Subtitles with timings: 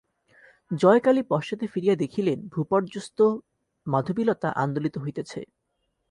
[0.71, 3.19] জয়কালী পশ্চাতে ফিরিয়া দেখিলেন, ভূপর্যস্ত
[3.87, 5.39] মাধবীলতা আন্দোলিত হইতেছে।